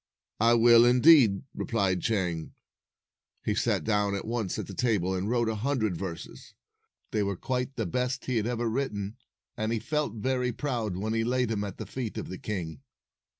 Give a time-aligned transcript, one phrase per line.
[0.39, 2.55] "I will, indeed," replied Chang.
[3.45, 6.55] He sat down at once at a table, and wrote a hundred verses.
[7.11, 9.17] They were quite the best he had ever written,
[9.55, 12.81] and he felt very proud when he laid them at the feet of the king.